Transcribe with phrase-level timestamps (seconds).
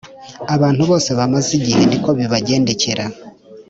[0.55, 3.05] Abantu bose bamaze igihe niko bibagendekera